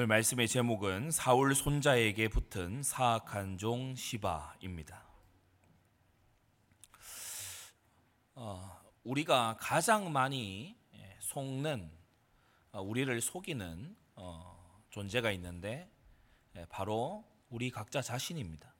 [0.00, 5.04] 오늘 말씀의 제목은 사울 손자에게 붙은 사악한 종 시바입니다.
[8.34, 11.92] 어, 우리가 가장 많이 예, 속는
[12.72, 15.86] 어, 우리를 속이는 어, 존재가 있는데
[16.56, 18.72] 예, 바로 우리 각자 자신입니다.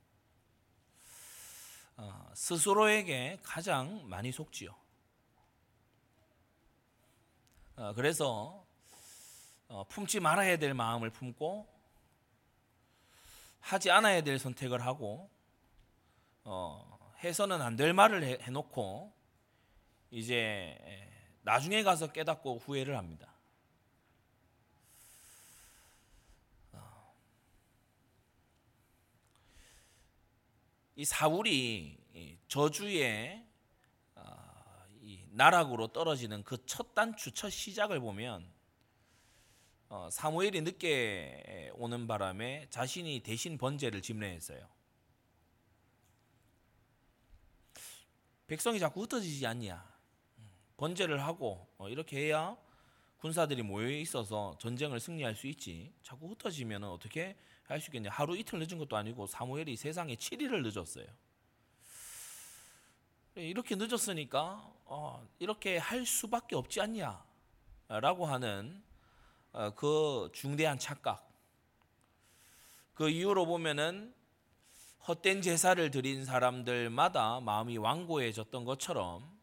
[1.98, 4.74] 어, 스스로에게 가장 많이 속지요.
[7.76, 8.64] 어, 그래서
[9.70, 11.64] 어, 품지 말아야 될 마음을 품고
[13.60, 15.30] 하지 않아야 될 선택을 하고
[16.42, 19.12] 어, 해서는 안 될 말을 해, 해놓고
[20.10, 20.76] 이제
[21.42, 23.32] 나중에 가서 깨닫고 후회를 합니다.
[26.72, 27.14] 어,
[30.96, 31.96] 이 사울이
[32.48, 33.46] 저주의
[34.16, 34.84] 어,
[35.28, 38.50] 나락으로 떨어지는 그 첫 단추, 첫 시작을 보면
[39.90, 44.64] 어, 사무엘이 늦게 오는 바람에 자신이 대신 번제를 집례했어요.
[48.46, 49.84] 백성이 자꾸 흩어지지 않냐?
[50.76, 52.56] 번제를 하고 어, 이렇게 해야
[53.18, 55.92] 군사들이 모여 있어서 전쟁을 승리할 수 있지.
[56.04, 58.10] 자꾸 흩어지면 어떻게 할 수 있겠냐?
[58.10, 61.06] 하루 이틀 늦은 것도 아니고 사무엘이 세상에 7일을 늦었어요.
[63.34, 68.89] 이렇게 늦었으니까 어, 이렇게 할 수밖에 없지 않냐라고 하는 어,
[69.76, 71.28] 그 중대한 착각.
[72.94, 74.14] 그 이유로 보면은
[75.08, 79.40] 헛된 제사를 드린 사람들마다 마음이 완고해졌던 것처럼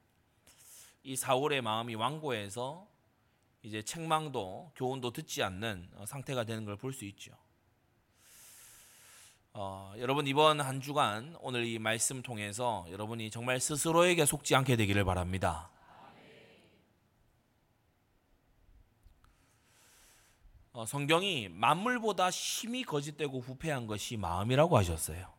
[1.04, 2.88] 이 사울의 마음이 완고해서
[3.64, 7.34] 이제 책망도 교훈도 듣지 않는 어, 상태가 되는 걸 볼 수 있죠.
[9.54, 15.04] 어, 여러분 이번 한 주간 오늘 이 말씀 통해서 여러분이 정말 스스로에게 속지 않게 되기를
[15.04, 15.72] 바랍니다.
[20.86, 25.34] 성경이 만물보다 심히 거짓되고 부패한 것이 마음이라고 하셨어요.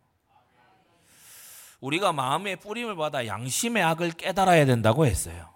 [1.80, 5.54] 우리가 마음의 뿌림을 받아 양심의 악을 깨달아야 된다고 했어요.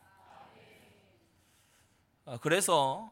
[2.25, 3.11] 어, 그래서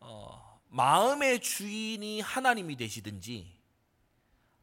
[0.00, 3.56] 어, 마음의 주인이 하나님이 되시든지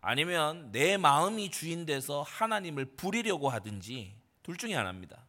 [0.01, 5.25] 아니면 내 마음이 주인 돼서 하나님을 부리려고 하든지 둘 중에 하나입니다.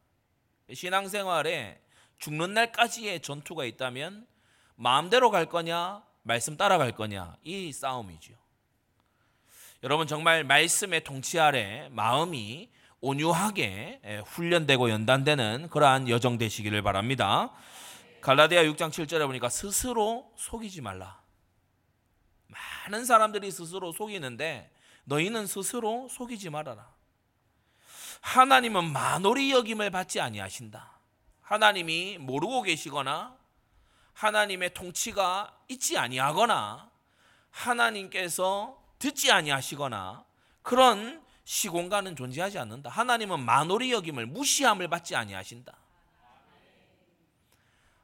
[0.73, 1.81] 신앙생활에
[2.19, 4.27] 죽는 날까지의 전투가 있다면
[4.77, 8.35] 마음대로 갈 거냐, 말씀 따라갈 거냐, 이 싸움이죠.
[9.83, 12.71] 여러분 정말 말씀의 통치 아래 마음이
[13.01, 17.53] 온유하게 예, 훈련되고 연단되는 그러한 여정 되시기를 바랍니다.
[18.23, 21.21] 갈라디아 6장 7절에 보니까 스스로 속이지 말라.
[22.47, 24.71] 많은 사람들이 스스로 속이는데
[25.05, 26.89] 너희는 스스로 속이지 말아라.
[28.23, 30.99] 하나님은 만홀히 여김을 받지 아니하신다.
[31.43, 33.37] 하나님이 모르고 계시거나
[34.15, 36.91] 하나님의 통치가 있지 아니하거나
[37.51, 40.25] 하나님께서 듣지 아니하시거나
[40.63, 42.91] 그런 시공간은 존재하지 않는다.
[42.91, 45.77] 하나님은 만홀히 여김을 무시함을 받지 아니하신다.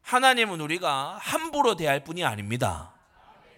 [0.03, 2.93] 하나님은 우리가 함부로 대할 뿐이 아닙니다.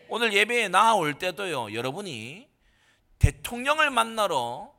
[0.08, 1.74] 오늘 예배에 나올 때도요.
[1.74, 2.46] 여러분이
[3.18, 4.72] 대통령을 만나러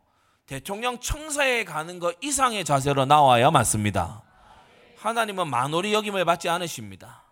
[0.45, 4.21] 대통령 청사에 가는 것 이상의 자세로 나와야 맞습니다.
[4.97, 7.22] 하나님은 만홀히 여김을 받지 않으십니다.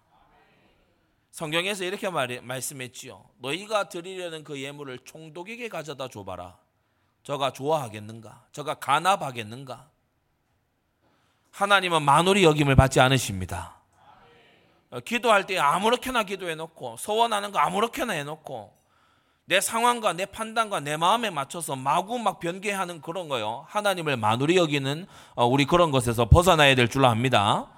[1.32, 3.24] 성경에서 이렇게 말, 말씀했지요.
[3.40, 6.58] 너희가 드리려는 그 예물을 총독에게 가져다 줘봐라.
[7.24, 8.46] 저가 좋아하겠는가?
[8.52, 9.90] 저가 간합하겠는가?
[11.52, 13.76] 하나님은 만홀히 여김을 받지 않으십니다.
[14.90, 18.78] 어, 기도할 때 아무렇게나 기도해 놓고 소원하는 거 아무렇게나 해 놓고
[19.46, 23.66] 내 상황과 내 판단과 내 마음에 맞춰서 마구 막 변개하는 그런 거요.
[23.70, 27.70] 하나님을 만홀히 여기는 어, 우리 그런 것에서 벗어나야 될 줄 압니다.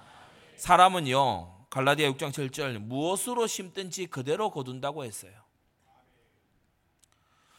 [0.57, 1.62] 사람은요.
[1.73, 5.31] 갈라디아 6장 7절 무엇으로 심든지 그대로 거둔다고 했어요.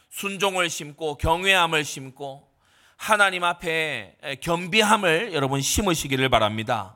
[0.09, 2.49] 순종을 심고 경외함을 심고
[2.95, 6.95] 하나님 앞에 겸비함을 여러분 심으시기를 바랍니다.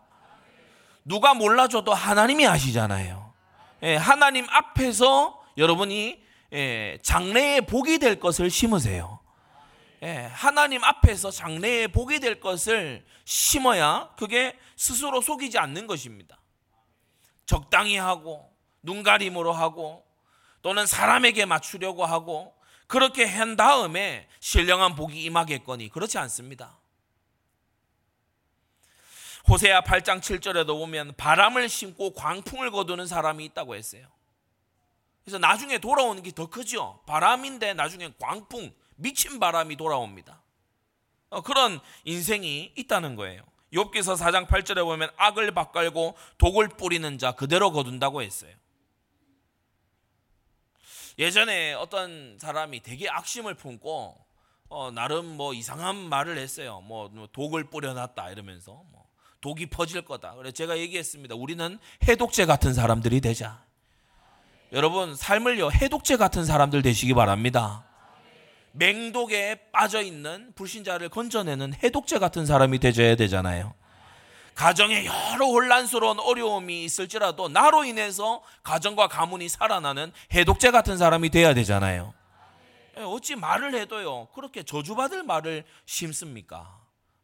[1.03, 3.33] 누가 몰라줘도 하나님이 아시잖아요.
[3.83, 6.23] 예, 하나님 앞에서 여러분이
[6.53, 9.19] 예, 장래에 복이 될 것을 심으세요.
[10.03, 16.39] 예, 하나님 앞에서 장래에 복이 될 것을 심어야 그게 스스로 속이지 않는 것입니다.
[17.49, 20.05] 적당히 하고 눈가림으로 하고
[20.61, 22.53] 또는 사람에게 맞추려고 하고
[22.85, 26.77] 그렇게 한 다음에 신령한 복이 임하겠거니 그렇지 않습니다.
[29.47, 34.05] 호세아 8장 7절에도 보면 바람을 심고 광풍을 거두는 사람이 있다고 했어요.
[35.23, 37.01] 그래서 나중에 돌아오는 게 더 크죠.
[37.07, 40.43] 바람인데 나중에 광풍, 미친 바람이 돌아옵니다.
[41.31, 43.41] 어, 그런 인생이 있다는 거예요.
[43.73, 48.51] 욥기서 4장 8절에 보면 악을 바깔고 독을 뿌리는 자 그대로 거둔다고 했어요.
[51.17, 54.17] 예전에 어떤 사람이 되게 악심을 품고
[54.69, 56.81] 어, 나름 뭐 이상한 말을 했어요.
[56.81, 59.05] 뭐, 뭐 독을 뿌려놨다 이러면서 뭐
[59.41, 60.35] 독이 퍼질 거다.
[60.35, 61.35] 그래 제가 얘기했습니다.
[61.35, 63.63] 우리는 해독제 같은 사람들이 되자.
[64.71, 67.88] 여러분 삶을요 해독제 같은 사람들 되시기 바랍니다.
[68.71, 73.73] 맹독에 빠져 있는 불신자를 건져내는 해독제 같은 사람이 되셔야 되잖아요.
[74.55, 82.13] 가정에 여러 혼란스러운 어려움이 있을지라도 나로 인해서 가정과 가문이 살아나는 해독제 같은 사람이 돼야 되잖아요.
[82.97, 86.77] 예, 어찌 말을 해도요 그렇게 저주받을 말을 심습니까?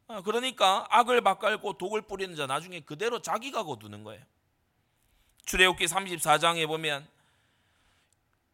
[0.08, 4.22] 아, 그러니까 악을 바깔고 독을 뿌리는 자 나중에 그대로 자기가 거두는 거예요.
[5.44, 7.06] 출애굽기 34장에 보면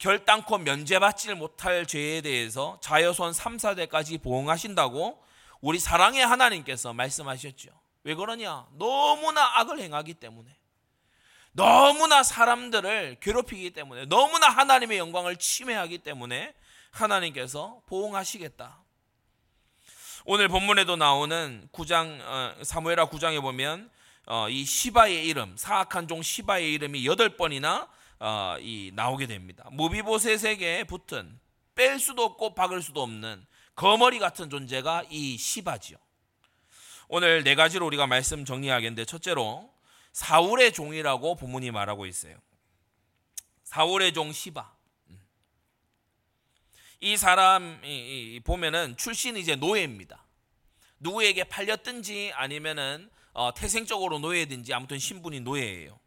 [0.02, 5.22] 결단코 면제받지 못할 죄에 대해서 자여손 3, 4대까지 보응하신다고
[5.60, 7.70] 우리 사랑의 하나님께서 말씀하셨죠.
[8.02, 8.66] 왜 그러냐?
[8.72, 10.50] 너무나 악을 행하기 때문에.
[11.52, 14.06] 너무나 사람들을 괴롭히기 때문에.
[14.06, 16.52] 너무나 하나님의 영광을 침해하기 때문에
[16.90, 18.76] 하나님께서 보응하시겠다.
[20.24, 23.88] 오늘 본문에도 나오는 9장 어, 사무엘하 9장에 보면
[24.26, 27.88] 어, 이 시바의 이름 사악한 종 시바의 이름이 여덟 번이나
[28.24, 29.68] 어, 이 나오게 됩니다.
[29.72, 31.40] 무비보셋에게 붙은
[31.74, 35.98] 뺄 수도 없고 박을 수도 없는 거머리 같은 존재가 이 시바지요.
[37.08, 39.74] 오늘 네 가지로 우리가 말씀 정리하겠는데 첫째로
[40.12, 42.36] 사울의 종이라고 본문이 말하고 있어요.
[43.64, 44.72] 사울의 종 시바.
[47.00, 50.24] 이 사람이 보면은 출신이 이제 노예입니다.
[51.00, 55.98] 누구에게 팔렸든지 아니면은 어, 태생적으로 노예든지 아무튼 신분이 노예예요.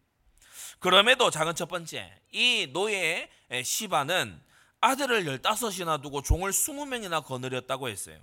[0.85, 3.27] 그럼에도 작은 첫 번째 이 노예
[3.63, 4.39] 시바는
[4.81, 8.19] 아들을 15이나 두고 종을 20명이나 거느렸다고 했어요.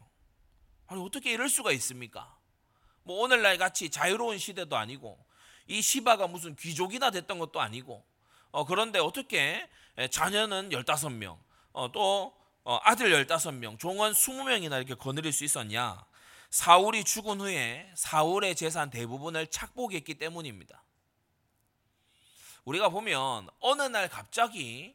[0.86, 2.38] 아니 어떻게 이럴 수가 있습니까?
[3.02, 5.18] 뭐 오늘날 같이 자유로운 시대도 아니고
[5.66, 8.06] 이 시바가 무슨 귀족이나 됐던 것도 아니고
[8.52, 9.68] 어, 그런데 어떻게
[10.12, 11.38] 자녀는 15명
[11.72, 12.32] 어, 또
[12.62, 16.06] 어, 아들 15명, 종은 20명이나 이렇게 거느릴 수 있었냐?
[16.50, 20.84] 사울이 죽은 후에 사울의 재산 대부분을 착복했기 때문입니다.
[22.64, 24.94] 우리가 보면 어느 날 갑자기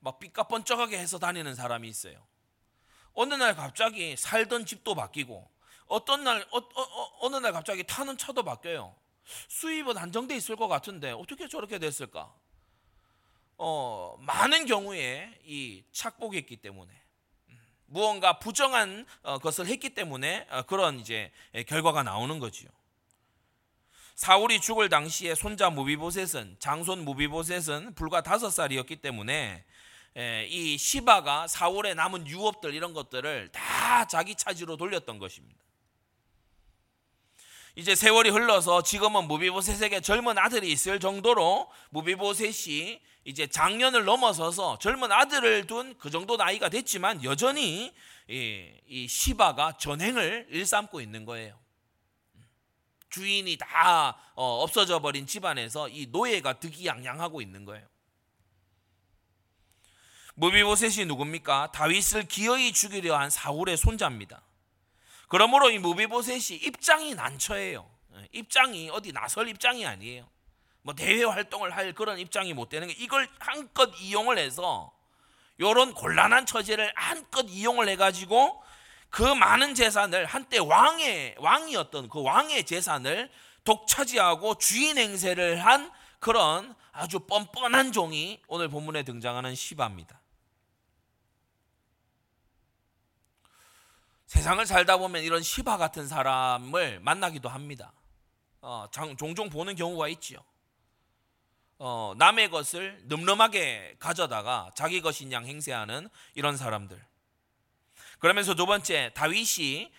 [0.00, 2.24] 막 삐까뻔쩍하게 해서 다니는 사람이 있어요.
[3.12, 5.50] 어느 날 갑자기 살던 집도 바뀌고
[5.86, 6.82] 어떤 날 어, 어,
[7.20, 8.94] 어 느 날 갑자기 타는 차도 바뀌어요.
[9.48, 12.32] 수입은 안정돼 있을 것 같은데 어떻게 저렇게 됐을까?
[13.58, 16.90] 어, 많은 경우에 이 착복했기 때문에
[17.86, 21.32] 무언가 부정한 어, 것을 했기 때문에 어, 그런 이제
[21.66, 22.70] 결과가 나오는 거지요.
[24.20, 29.64] 사울이 죽을 당시에 손자 무비보셋은 장손 무비보셋은 불과 다섯 살이었기 때문에
[30.46, 35.58] 이 시바가 사울의 남은 유업들 이런 것들을 다 자기 차지로 돌렸던 것입니다.
[37.76, 45.66] 이제 세월이 흘러서 지금은 무비보셋에게 젊은 아들이 있을 정도로 무비보셋이 이제 장년을 넘어서서 젊은 아들을
[45.66, 47.90] 둔 그 정도 나이가 됐지만 여전히
[48.28, 51.58] 이, 이 시바가 전행을 일삼고 있는 거예요.
[53.10, 57.86] 주인이 다 어, 없어져 버린 집안에서 이 노예가 득이양양하고 있는 거예요.
[60.34, 61.72] 무비보셋이 누굽니까?
[61.72, 64.42] 다윗을 기어이 죽이려 한 사울의 손자입니다.
[65.28, 67.90] 그러므로 이 무비보셋이 입장이 난처해요.
[68.14, 70.28] 예, 입장이 어디 나설 입장이 아니에요.
[70.82, 74.92] 뭐 대외 활동을 할 그런 입장이 못 되는 게 이걸 한껏 이용을 해서
[75.58, 78.62] 이런 곤란한 처지를 한껏 이용을 해가지고
[79.10, 83.30] 그 많은 재산을 한때 왕의 왕이었던 그 왕의 재산을
[83.64, 90.20] 독차지하고 주인 행세를 한 그런 아주 뻔뻔한 종이 오늘 본문에 등장하는 시바입니다.
[94.26, 97.92] 세상을 살다 보면 이런 시바 같은 사람을 만나기도 합니다.
[98.60, 100.38] 어, 장, 종종 보는 경우가 있지요.
[101.78, 107.09] 어, 남의 것을 늠름하게 가져다가 자기 것인 양 행세하는 이런 사람들.
[108.20, 109.90] 그러면서 두 번째 다윗이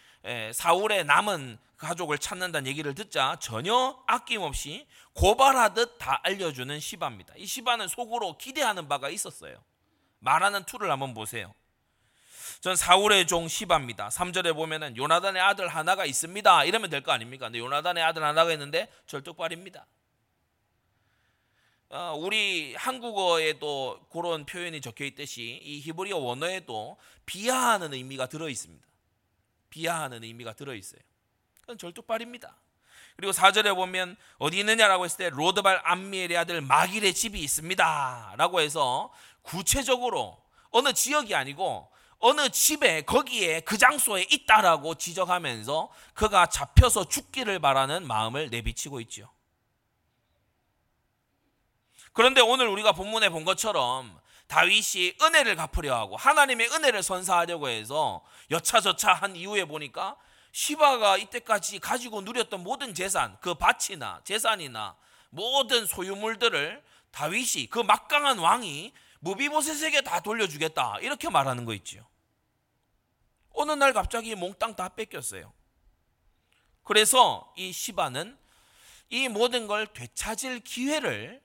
[0.54, 7.34] 사울의 남은 가족을 찾는다는 얘기를 듣자 전혀 아낌없이 고발하듯 다 알려주는 시바입니다.
[7.38, 9.58] 이 시바는 속으로 기대하는 바가 있었어요.
[10.20, 11.54] 말하는 투를 한번 보세요.
[12.62, 14.10] 전 사울의 종 시바입니다.
[14.10, 16.66] 3절에 보면은 요나단의 아들 하나가 있습니다.
[16.66, 17.48] 이러면 될 거 아닙니까?
[17.48, 19.88] 근데 요나단의 아들 하나가 있는데 절뚝발입니다.
[21.94, 26.96] 어, 우리 한국어에도 그런 표현이 적혀 있듯이 이 히브리어 원어에도
[27.26, 28.86] 비하하는 의미가 들어 있습니다.
[29.70, 31.02] 비하하는 의미가 들어 있어요.
[31.60, 32.56] 그건 절뚝발입니다.
[33.18, 40.42] 그리고 4절에 보면 어디 있느냐라고 했을 때 로드발 암미엘의 아들 마길의 집이 있습니다라고 해서 구체적으로
[40.70, 48.50] 어느 지역이 아니고 어느 집에 거기에 그 장소에 있다라고 지적하면서 그가 잡혀서 죽기를 바라는 마음을
[48.50, 49.30] 내비치고 있죠.
[52.13, 59.13] 그런데 오늘 우리가 본문에 본 것처럼 다윗이 은혜를 갚으려 하고 하나님의 은혜를 선사하려고 해서 여차저차
[59.13, 60.18] 한 이후에 보니까
[60.51, 64.98] 시바가 이때까지 가지고 누렸던 모든 재산, 그 밭이나 재산이나
[65.30, 72.06] 모든 소유물들을 다윗이 그 막강한 왕이 무비보셋에게 다 돌려주겠다 이렇게 말하는 거 있지요.
[73.53, 75.53] 어느 날 갑자기 몽땅 다 뺏겼어요.
[76.84, 78.38] 그래서 이 시바는
[79.10, 81.41] 이 모든 걸 되찾을 기회를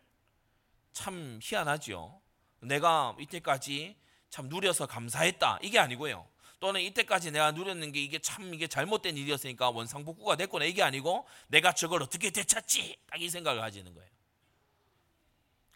[0.97, 2.19] 참 희한하지요.
[2.61, 3.97] 내가 이때까지
[4.31, 6.27] 참 누려서 감사했다 이게 아니고요.
[6.59, 11.73] 또는 이때까지 내가 누렸는 게 이게 참 이게 잘못된 일이었으니까 원상복구가 됐구나 이게 아니고 내가
[11.73, 14.09] 저걸 어떻게 되찾지 딱 이 생각을 가지는 거예요.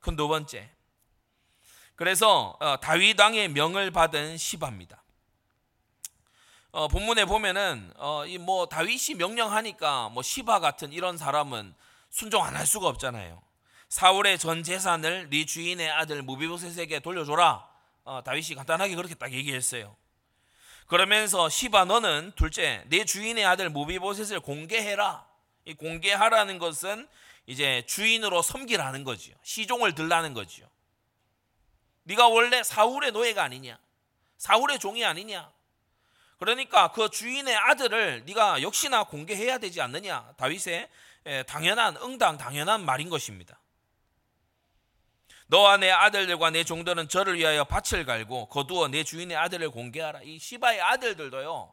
[0.00, 0.70] 그 두 번째.
[1.96, 5.02] 그래서 어, 다윗 왕의 명을 받은 시바입니다.
[6.72, 11.74] 어, 본문에 보면은 어, 이 뭐 다윗이 명령하니까 뭐 시바 같은 이런 사람은
[12.08, 13.42] 순종 안 할 수가 없잖아요.
[13.90, 17.68] 사울의 전 재산을 네 주인의 아들 무비보셋에게 돌려줘라.
[18.04, 19.96] 어, 다윗이 간단하게 그렇게 딱 얘기했어요.
[20.86, 25.26] 그러면서 시바 너는 둘째 내 주인의 아들 무비보셋을 공개해라.
[25.64, 27.08] 이 공개하라는 것은
[27.46, 29.34] 이제 주인으로 섬기라는 거지요.
[29.42, 30.68] 시종을 들라는 거지요.
[32.04, 33.76] 네가 원래 사울의 노예가 아니냐?
[34.38, 35.50] 사울의 종이 아니냐?
[36.38, 40.32] 그러니까 그 주인의 아들을 네가 역시나 공개해야 되지 않느냐?
[40.36, 40.88] 다윗의
[41.46, 43.59] 당연한 응당 당연한 말인 것입니다.
[45.50, 50.22] 너와 내 아들들과 내 종들은 저를 위하여 밭을 갈고 거두어 내 주인의 아들을 공개하라.
[50.22, 51.72] 이 시바의 아들들도요.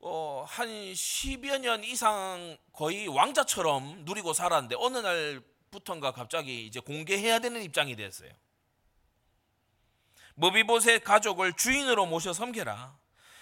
[0.00, 7.60] 어, 한 10여 년 이상 거의 왕자처럼 누리고 살았는데 어느 날부턴가 갑자기 이제 공개해야 되는
[7.60, 8.30] 입장이 됐어요.
[10.36, 12.96] 모비보셋 가족을 주인으로 모셔 섬겨라.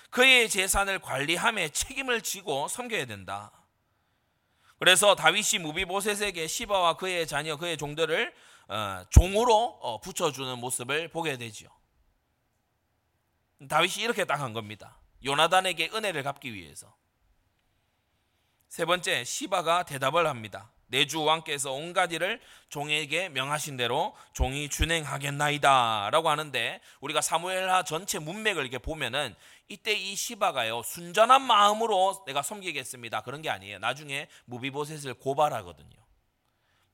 [0.08, 3.52] 그의 재산을 관리함에 책임을 지고 섬겨야 된다.
[4.78, 8.55] 그래서 다윗이 무비보셋에게 시바와 그의 자녀 그의 종들을 어,
[9.10, 11.68] 종으로 어, 붙여주는 모습을 보게 되죠.
[13.68, 14.98] 다윗이 이렇게 딱 한 겁니다.
[15.24, 16.94] 요나단에게 은혜를 갚기 위해서.
[18.68, 20.70] 세 번째 시바가 대답을 합니다.
[20.88, 28.78] 내주 왕께서 온갖 일을 종에게 명하신 대로 종이 준행하겠나이다라고 하는데 우리가 사무엘하 전체 문맥을 이렇게
[28.78, 29.34] 보면은
[29.68, 33.78] 이때 이 시바가요 순전한 마음으로 내가 섬기겠습니다 그런 게 아니에요.
[33.80, 36.05] 나중에 무비보셋을 고발하거든요.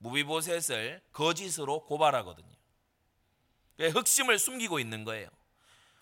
[0.03, 2.53] 무비보셋을 거짓으로 고발하거든요.
[3.79, 5.29] 흑심을 숨기고 있는 거예요.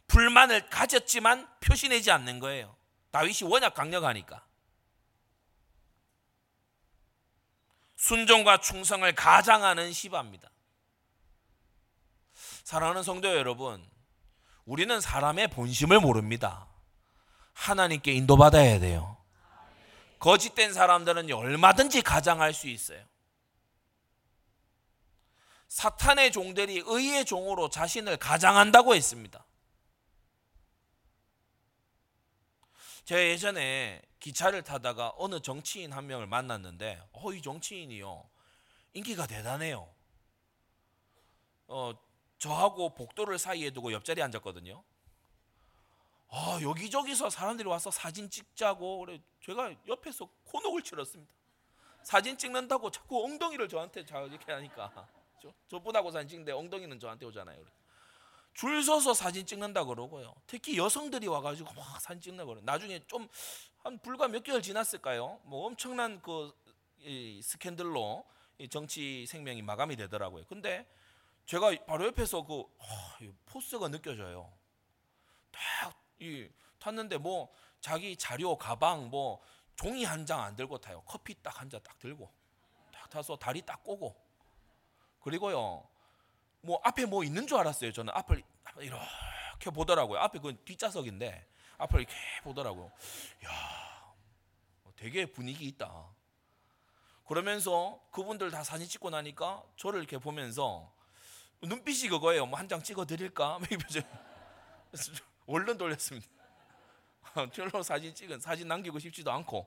[0.07, 2.76] 불만을 가졌지만 표시내지 않는 거예요.
[3.11, 4.45] 다윗이 워낙 강력하니까.
[7.97, 10.50] 순종과 충성을 가장하는 시바입니다.
[12.64, 13.87] 사랑하는 성도 여러분,
[14.64, 16.66] 우리는 사람의 본심을 모릅니다.
[17.52, 19.19] 하나님께 인도받아야 돼요.
[20.19, 23.10] 거짓된 사람들은 얼마든지 가장할 수 있어요.
[25.71, 29.47] 사탄의 종들이 의의 종으로 자신을 가장한다고 했습니다.
[33.05, 38.29] 제가 예전에 기차를 타다가 어느 정치인 한 명을 만났는데, 어, 이 정치인이요.
[38.95, 39.89] 인기가 대단해요.
[41.69, 41.93] 어,
[42.39, 44.83] 저하고 복도를 사이에 두고 옆자리에 앉았거든요.
[46.31, 51.33] 아, 여기저기서 사람들이 와서 사진 찍자고 그래 제가 옆에서 코녹을 치렀습니다.
[52.03, 55.09] 사진 찍는다고 자꾸 엉덩이를 저한테 이렇게 하니까
[55.40, 57.64] 저, 저분하고 사진 찍는데 엉덩이는 저한테 오잖아요.
[58.54, 60.35] 줄 서서 사진 찍는다 그러고요.
[60.47, 62.61] 특히 여성들이 와가지고 막 사진 찍는 거예요.
[62.62, 63.28] 나중에 좀
[63.82, 65.40] 한 불과 몇 개월 지났을까요?
[65.44, 66.52] 뭐 엄청난 그
[67.42, 68.26] 스캔들로
[68.68, 70.44] 정치 생명이 마감이 되더라고요.
[70.47, 70.87] 근데
[71.47, 72.66] 제가 바로 옆에서 그 어,
[73.47, 74.52] 포스가 느껴져요.
[75.50, 76.47] 딱 이
[76.78, 79.40] 탔는데 뭐 자기 자료 가방 뭐
[79.76, 81.02] 종이 한 장 안 들고 타요.
[81.06, 82.30] 커피 딱 한 잔 딱 들고
[82.92, 84.14] 딱 타서 다리 딱 꼬고
[85.21, 85.87] 그리고요
[86.62, 87.93] 뭐 앞에 뭐 있는 줄 알았어요.
[87.93, 88.43] 저는 앞을
[88.81, 90.19] 이렇게 보더라고요.
[90.21, 91.47] 앞에 그 뒷좌석인데
[91.79, 92.91] 앞을 이렇게 보더라고요.
[93.47, 94.15] 야,
[94.97, 96.07] 되게 분위기 있다.
[97.27, 100.93] 그러면서 그분들 다 사진 찍고 나니까 저를 이렇게 보면서
[101.62, 102.47] 눈빛이 그거예요.
[102.47, 103.59] 뭐 한 장 찍어 드릴까?
[105.47, 106.29] 얼른 돌렸습니다.
[107.55, 109.67] 별로 사진 찍은 사진 남기고 싶지도 않고.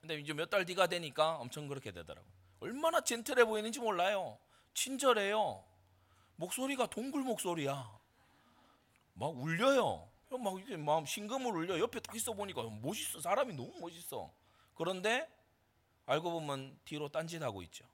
[0.00, 2.39] 근데 이제 몇 달 뒤가 되니까 엄청 그렇게 되더라고요.
[2.60, 4.38] 얼마나 젠틀해 보이는지 몰라요.
[4.74, 5.64] 친절해요.
[6.36, 7.98] 목소리가 동굴 목소리야.
[9.14, 10.08] 막 울려요.
[10.38, 11.78] 막 이게 막 심금을 울려.
[11.78, 13.20] 옆에 딱 있어 보니까 멋있어.
[13.20, 14.32] 사람이 너무 멋있어.
[14.74, 15.28] 그런데
[16.06, 17.84] 알고 보면 뒤로 딴짓하고 있죠.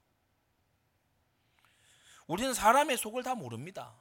[2.27, 3.95] 우리는 사람의 속을 다 모릅니다.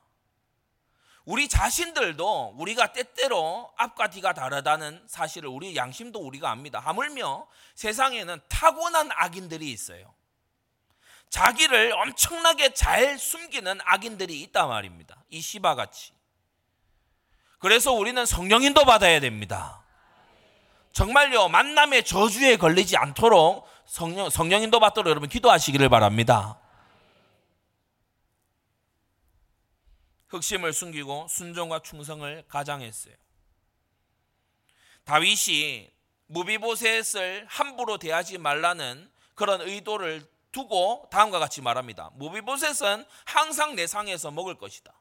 [1.25, 6.79] 우리 자신들도 우리가 때때로 앞과 뒤가 다르다는 사실을 우리 양심도 우리가 압니다.
[6.79, 10.13] 하물며 세상에는 타고난 악인들이 있어요.
[11.35, 15.21] 자기를 엄청나게 잘 숨기는 악인들이 있단 말입니다.
[15.29, 16.13] 이 시바 같이.
[17.59, 19.83] 그래서 우리는 성령인도 받아야 됩니다.
[20.93, 26.57] 정말요 만남의 저주에 걸리지 않도록 성령 성령인도 받도록 여러분 기도하시기를 바랍니다.
[30.29, 33.13] 흑심을 숨기고 순종과 충성을 가장했어요.
[35.03, 35.91] 다윗이
[36.27, 42.11] 무비보셋을 함부로 대하지 말라는 그런 의도를 두고 다음과 같이 말합니다.
[42.13, 44.93] 무비보셋은 항상 내 상에서 먹을 것이다.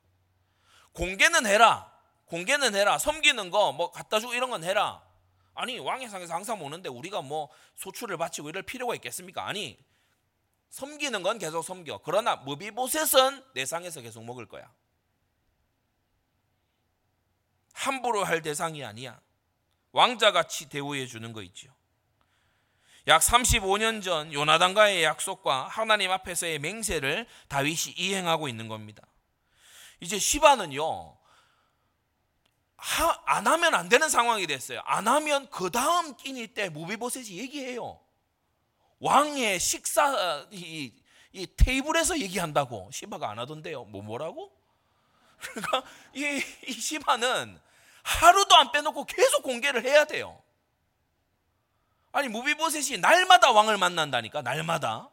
[0.92, 1.92] 공개는 해라.
[2.26, 2.98] 공개는 해라.
[2.98, 5.00] 섬기는 거 뭐 갖다 주고 이런 건 해라.
[5.54, 9.46] 아니 왕의 상에서 항상 먹는데 우리가 뭐 소출을 바치고 이럴 필요가 있겠습니까?
[9.46, 9.78] 아니
[10.70, 12.00] 섬기는 건 계속 섬겨.
[12.04, 14.72] 그러나 무비보셋은 내 상에서 계속 먹을 거야.
[17.74, 19.20] 함부로 할 대상이 아니야.
[19.92, 21.73] 왕자같이 대우해 주는 거 있죠.
[23.06, 29.02] 약 35년 전 요나단과의 약속과 하나님 앞에서의 맹세를 다윗이 이행하고 있는 겁니다.
[30.00, 31.16] 이제 시바는요.
[32.76, 34.80] 하, 안 하면 안 되는 상황이 됐어요.
[34.84, 38.00] 안 하면 그 다음 끼니 때 무비보셋이 얘기해요.
[39.00, 40.92] 왕의 식사 이,
[41.32, 43.84] 이 테이블에서 얘기한다고 시바가 안 하던데요.
[43.84, 44.50] 뭐 뭐라고?
[45.38, 45.82] 그러니까
[46.14, 47.60] 이, 이 시바는
[48.02, 50.42] 하루도 안 빼놓고 계속 공개를 해야 돼요.
[52.14, 55.10] 아니 무비보셋이 날마다 왕을 만난다니까 날마다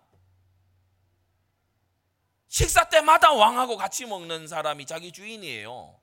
[2.48, 6.00] 식사 때마다 왕하고 같이 먹는 사람이 자기 주인이에요.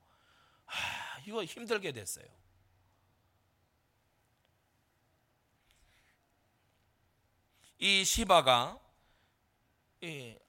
[0.65, 2.27] 하, 이거 힘들게 됐어요.
[7.79, 8.79] 이 시바가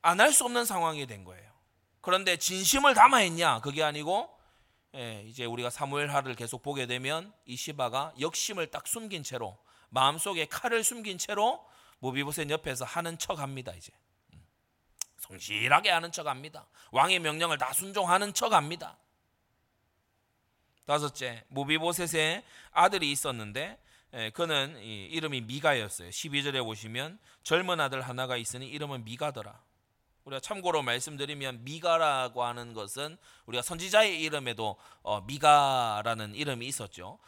[0.02, 1.52] 안 할 수 없는 상황이 된 거예요.
[2.02, 3.62] 그런데 진심을 담아했냐?
[3.62, 4.36] 그게 아니고
[4.96, 10.84] 예, 이제 우리가 사무엘하를 계속 보게 되면 이 시바가 역심을 딱 숨긴 채로 마음속에 칼을
[10.84, 11.66] 숨긴 채로
[12.00, 13.92] 모비보셋 옆에서 하는 척합니다 이제
[14.34, 14.46] 음.
[15.18, 16.68] 성실하게 하는 척합니다.
[16.92, 18.98] 왕의 명령을 다 순종하는 척합니다.
[20.86, 23.80] 다섯째 모비보셋의 아들이 있었는데
[24.14, 26.10] 예, 그는 이름이 미가였어요.
[26.10, 29.62] 12절에 보시면 젊은 아들 하나가 있으니 이름은 미가더라.
[30.24, 37.20] 우리가 참고로 말씀드리면 미가라고 하는 것은 우리가 선지자의 이름에도 어, 미가라는 이름이 있었죠.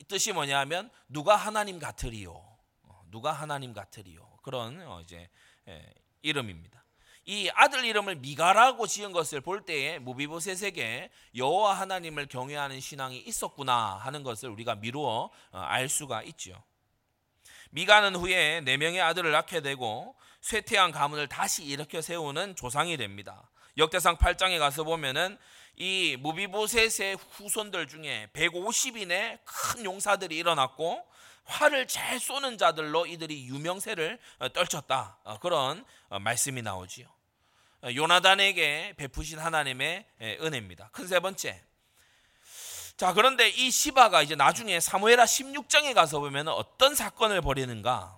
[0.00, 2.32] 어, 뜻이 뭐냐면 누가 하나님 같으리요.
[2.82, 4.38] 어, 누가 하나님 같으리요.
[4.42, 5.28] 그런 어, 이제
[5.68, 6.82] 예, 이름입니다.
[7.24, 14.24] 이 아들 이름을 미가라고 지은 것을 볼 때에 무비보셋에게 여호와 하나님을 경외하는 신앙이 있었구나 하는
[14.24, 16.62] 것을 우리가 미루어 어, 알 수가 있죠.
[17.70, 23.48] 미가는 후에 네 명의 아들을 낳게 되고 쇠퇴한 가문을 다시 일으켜 세우는 조상이 됩니다.
[23.78, 25.38] 역대상 8장에 가서 보면은
[25.76, 31.04] 이 무비보셋의 후손들 중에 150인의 큰 용사들이 일어났고
[31.44, 35.18] 활을 잘 쏘는 자들로 이들이 유명세를 어, 떨쳤다.
[35.24, 37.08] 어, 그런 어, 말씀이 나오지요.
[37.84, 40.90] 요나단에게 베푸신 하나님의 은혜입니다.
[40.92, 41.60] 큰 세 번째.
[42.96, 48.16] 자, 그런데 이 시바가 이제 나중에 사무엘하 16장에 가서 보면 어떤 사건을 벌이는가?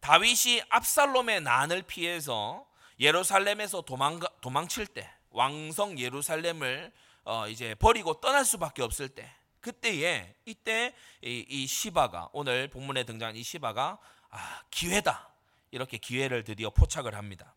[0.00, 2.66] 다윗이 압살롬의 난을 피해서
[2.98, 6.90] 예루살렘에서 도망 도망칠 때 왕성 예루살렘을
[7.24, 13.36] 어 이제 버리고 떠날 수밖에 없을 때 그때에 이때 이, 이 시바가 오늘 본문에 등장한
[13.36, 13.98] 이 시바가
[14.30, 15.28] 아, 기회다
[15.70, 17.54] 이렇게 기회를 드디어 포착을 합니다.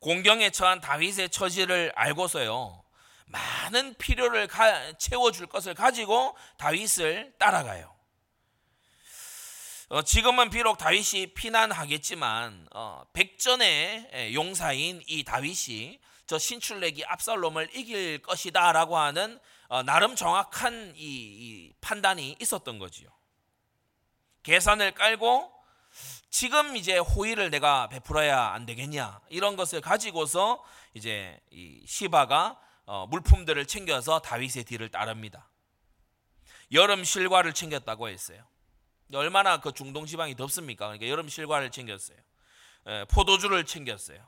[0.00, 2.82] 공경에 처한 다윗의 처지를 알고서요
[3.26, 4.48] 많은 필요를
[4.98, 7.97] 채워줄 것을 가지고 다윗을 따라가요.
[9.90, 18.98] 어, 지금은 비록 다윗이 피난하겠지만 어, 백전의 용사인 이 다윗이 저 신출내기 압살롬을 이길 것이다라고
[18.98, 23.08] 하는 어, 나름 정확한 이, 이 판단이 있었던 거지요.
[24.42, 25.50] 계산을 깔고
[26.28, 33.66] 지금 이제 호의를 내가 베풀어야 안 되겠냐 이런 것을 가지고서 이제 이 시바가 어, 물품들을
[33.66, 35.48] 챙겨서 다윗의 뒤를 따릅니다.
[36.72, 38.44] 여름 실과를 챙겼다고 했어요.
[39.14, 40.86] 얼마나 그 중동 지방이 덥습니까?
[40.86, 42.18] 그러니까 여름 실과를 챙겼어요.
[42.86, 44.18] 에, 포도주를 챙겼어요.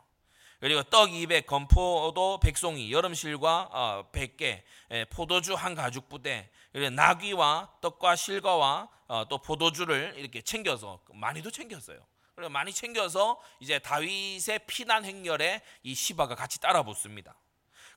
[0.61, 6.91] 그리고 떡 200, 건포도 백송이, 여름 실과 어, 100개, 에, 포도주 한 가죽 부대, 그리고
[6.91, 11.99] 나귀와 떡과 실과와 어, 또 포도주를 이렇게 챙겨서 많이도 챙겼어요.
[12.35, 17.35] 그리고 많이 챙겨서 이제 다윗의 피난 행렬에 이 시바가 같이 따라 붙습니다.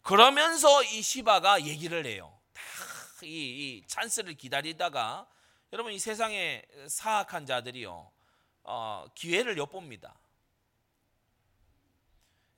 [0.02, 2.38] 그러면서 이 시바가 얘기를 해요.
[3.24, 5.28] 이, 이 찬스를 기다리다가
[5.74, 8.12] 여러분 이 세상에 사악한 자들이요
[8.62, 10.14] 어, 기회를 엿봅니다.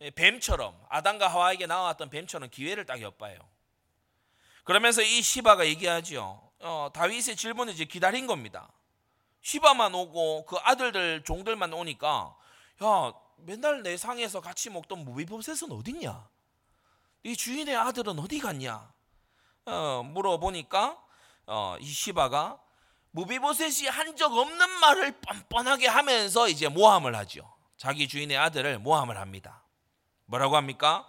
[0.01, 3.39] 예, 뱀처럼 아담과 하와에게 나왔던 뱀처럼 기회를 딱 엿봐요.
[4.65, 6.51] 그러면서 이 시바가 얘기하죠.
[6.59, 8.69] 어, 다윗의 질문을 이제 기다린 겁니다.
[9.39, 12.35] 시바만 오고 그 아들들 종들만 오니까
[12.83, 16.27] 야 맨날 내 상에서 같이 먹던 무비보셋은 어딨냐?
[17.23, 18.91] 이 주인의 아들은 어디 갔냐?
[19.67, 21.01] 어, 물어보니까
[21.47, 22.64] 어, 이 시바가
[23.15, 27.53] 무비보셋이 한 적 없는 말을 뻔뻔하게 하면서 이제 모함을 하죠.
[27.77, 29.63] 자기 주인의 아들을 모함을 합니다.
[30.25, 31.07] 뭐라고 합니까?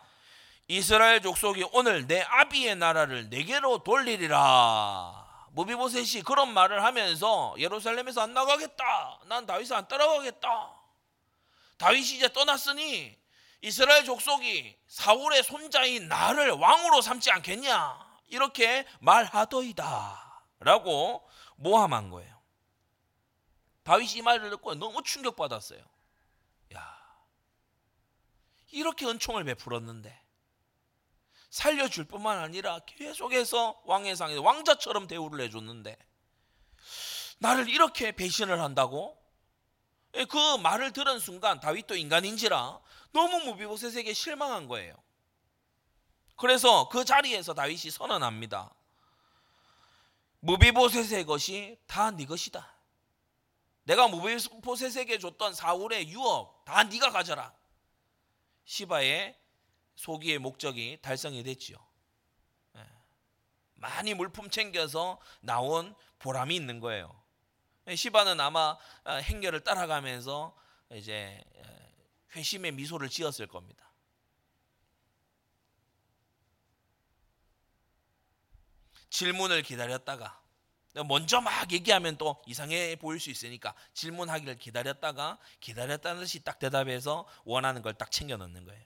[0.68, 5.26] 이스라엘 족속이 오늘 내 아비의 나라를 내게로 돌리리라.
[5.50, 9.20] 무비보셋이 그런 말을 하면서 예루살렘에서 안 나가겠다.
[9.26, 10.70] 난 다윗을 안 따라가겠다.
[11.78, 13.16] 다윗이 이제 떠났으니
[13.62, 18.06] 이스라엘 족속이 사울의 손자인 나를 왕으로 삼지 않겠냐?
[18.28, 20.22] 이렇게 말하더이다.
[20.60, 22.36] 라고 모함한 거예요.
[23.82, 25.80] 다윗이 이 말을 듣고 너무 충격받았어요.
[26.74, 26.98] 야,
[28.72, 30.22] 이렇게 은총을 베풀었는데
[31.50, 35.96] 살려줄 뿐만 아니라 계속해서 왕의 상에 왕자처럼 대우를 해줬는데
[37.38, 39.22] 나를 이렇게 배신을 한다고?
[40.14, 42.80] 예, 그 말을 들은 순간 다윗도 인간인지라
[43.12, 44.94] 너무 무비보셋에게 실망한 거예요.
[46.36, 48.74] 그래서 그 자리에서 다윗이 선언합니다.
[50.46, 52.72] 무비보셋의 것이 다 네 것이다.
[53.82, 57.52] 내가 무비보셋에게 줬던 사울의 유업 다 네가 가져라.
[58.64, 59.36] 시바의
[59.96, 61.76] 소기의 목적이 달성이 됐지요.
[62.76, 62.86] 예.
[63.74, 67.14] 많이 물품 챙겨서 나온 보람이 있는 거예요.
[67.88, 70.56] 예, 시바는 아마 어, 행렬을 따라가면서
[70.92, 71.94] 이제 예,
[72.34, 73.88] 회심의 미소를 지었을 겁니다.
[79.16, 80.38] 질문을 기다렸다가
[81.06, 87.80] 먼저 막 얘기하면 또 이상해 보일 수 있으니까 질문하기를 기다렸다가 기다렸다는 듯이 딱 대답해서 원하는
[87.80, 88.84] 걸 딱 챙겨 넣는 거예요.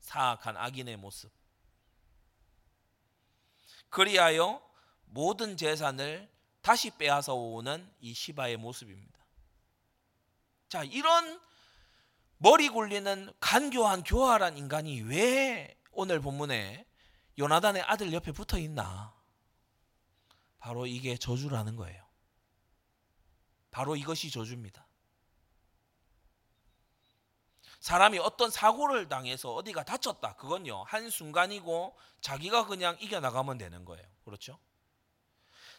[0.00, 1.32] 사악한 악인의 모습.
[3.88, 4.62] 그리하여
[5.06, 9.18] 모든 재산을 다시 빼앗아 오는 이 시바의 모습입니다.
[10.68, 11.40] 자, 이런
[12.36, 16.84] 머리 굴리는 간교한 교활한 인간이 왜 오늘 본문에
[17.38, 19.21] 요나단의 아들 옆에 붙어 있나?
[20.62, 22.06] 바로 이게 저주라는 거예요.
[23.72, 24.86] 바로 이것이 저주입니다.
[27.80, 30.36] 사람이 어떤 사고를 당해서 어디가 다쳤다.
[30.36, 34.06] 그건요, 한순간이고 자기가 그냥 이겨나가면 되는 거예요.
[34.24, 34.56] 그렇죠?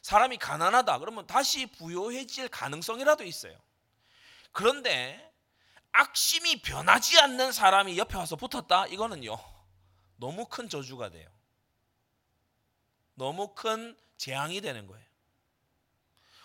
[0.01, 0.99] 사람이 가난하다.
[0.99, 3.57] 그러면 다시 부유해질 가능성이라도 있어요.
[4.51, 5.33] 그런데
[5.93, 8.87] 악심이 변하지 않는 사람이 옆에 와서 붙었다.
[8.87, 9.37] 이거는요,
[10.17, 11.29] 너무 큰 저주가 돼요.
[13.15, 15.05] 너무 큰 재앙이 되는 거예요.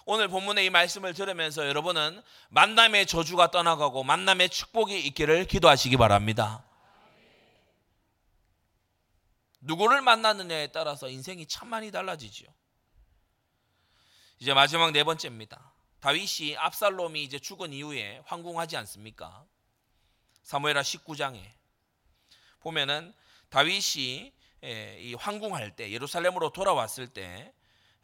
[0.04, 6.64] 오늘 본문의 이 말씀을 들으면서 여러분은 만남의 저주가 떠나가고 만남의 축복이 있기를 기도하시기 바랍니다.
[9.60, 12.46] 누구를 만나느냐에 따라서 인생이 참 많이 달라지죠.
[14.40, 15.72] 이제 마지막 네 번째입니다.
[16.00, 19.46] 다윗이 압살롬이 이제 죽은 이후에 황궁하지 않습니까?
[20.42, 21.40] 사무엘하 19장에
[22.58, 23.14] 보면은
[23.50, 27.52] 다윗이 이 황궁할 때 예루살렘으로 돌아왔을 때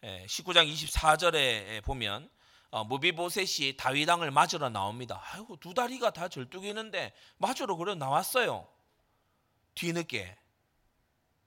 [0.05, 2.29] 19장 24절에 보면
[2.71, 5.23] 어, 무비보셋이 다윗 왕을 맞으러 나옵니다.
[5.33, 8.69] 아이고 두 다리가 다 절뚝이는데 맞으러 그래 나왔어요.
[9.75, 10.37] 뒤늦게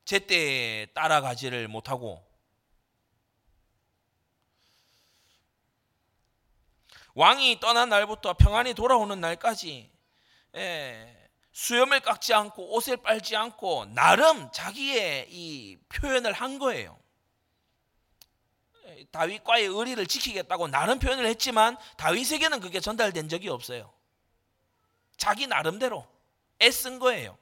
[0.05, 2.25] 제때 따라가지를 못하고
[7.13, 9.91] 왕이 떠난 날부터 평안히 돌아오는 날까지
[10.55, 16.97] 예, 수염을 깎지 않고 옷을 빨지 않고 나름 자기의 이 표현을 한 거예요.
[19.11, 23.93] 다윗과의 의리를 지키겠다고 나름 표현을 했지만 다윗에게는 그게 전달된 적이 없어요.
[25.17, 26.07] 자기 나름대로
[26.61, 27.37] 애쓴 거예요.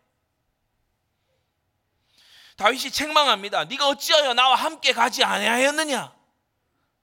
[2.57, 3.65] 다윗이 책망합니다.
[3.65, 6.15] 네가 어찌하여 나와 함께 가지 아니하였느냐?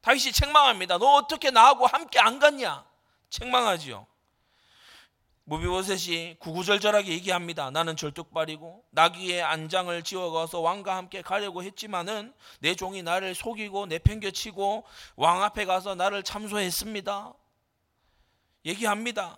[0.00, 0.98] 다윗이 책망합니다.
[0.98, 2.84] 너 어떻게 나하고 함께 안 갔냐?
[3.28, 4.06] 책망하지요.
[5.52, 7.70] 무비보셋이 구구절절하게 얘기합니다.
[7.70, 14.84] 나는 절뚝발이고 나귀의 안장을 지어가서 왕과 함께 가려고 했지만은 내 종이 나를 속이고 내팽겨치고
[15.16, 17.34] 왕 앞에 가서 나를 참소했습니다.
[18.64, 19.36] 얘기합니다.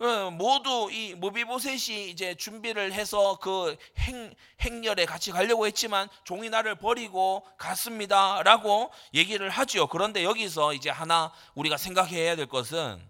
[0.00, 6.74] 어, 모두 이 무비보셋이 이제 준비를 해서 그 행, 행렬에 같이 가려고 했지만 종이 나를
[6.74, 9.86] 버리고 갔습니다라고 얘기를 하지요.
[9.86, 13.00] 그런데 여기서 이제 하나 우리가 생각해야 될 것은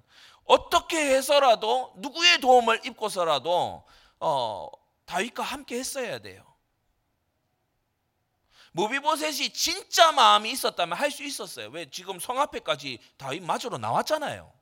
[0.44, 3.84] 어떻게 해서라도 누구의 도움을 입고서라도
[4.20, 4.68] 어,
[5.06, 6.44] 다윗과 함께 했어야 돼요.
[8.72, 11.68] 무비보셋이 진짜 마음이 있었다면 할 수 있었어요.
[11.68, 14.52] 왜 지금 성 앞에까지 다윗 맞으러 나왔잖아요.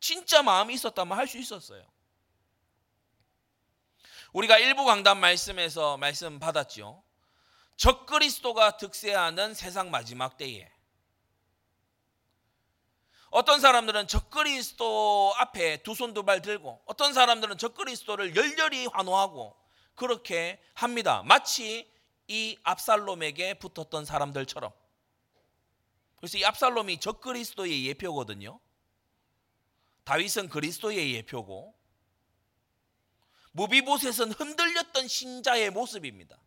[0.00, 1.84] 진짜 마음이 있었다면 할 수 있었어요.
[4.32, 7.02] 우리가 일부 강단 말씀에서 말씀 받았죠.
[7.76, 10.70] 적그리스도가 득세하는 세상 마지막 때에
[13.30, 19.56] 어떤 사람들은 적그리스도 앞에 두 손 두 발 들고 어떤 사람들은 적그리스도를 열렬히 환호하고
[19.94, 21.22] 그렇게 합니다.
[21.24, 21.90] 마치
[22.28, 24.72] 이 압살롬에게 붙었던 사람들처럼.
[26.16, 28.60] 그래서 이 압살롬이 적그리스도의 예표거든요.
[30.04, 31.74] 다윗은 그리스도의 예표고
[33.52, 36.38] 무비보셋은 흔들렸던 신자의 모습입니다.